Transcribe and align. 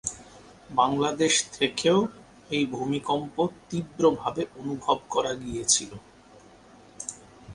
বাংলাদেশ 0.69 1.33
থেকেও 1.53 1.99
এই 2.49 2.63
ভূমিকম্প 2.65 3.35
তীব্রভাবে 3.69 4.43
অনুভব 4.55 4.97
করা 5.09 5.31
গিয়েছিল। 5.35 5.91